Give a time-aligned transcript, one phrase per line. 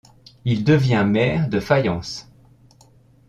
[0.45, 2.27] Il devient maire de Fayence.